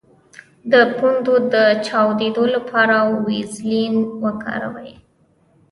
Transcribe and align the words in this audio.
د 0.71 0.73
پوندو 0.97 1.35
د 1.53 1.55
چاودیدو 1.87 2.43
لپاره 2.55 2.95
ویزلین 3.25 3.95
وکاروئ 4.23 4.91